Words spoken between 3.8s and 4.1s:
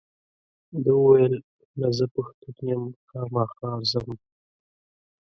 ځم.